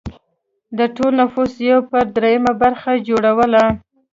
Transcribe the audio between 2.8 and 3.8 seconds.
یې جوړوله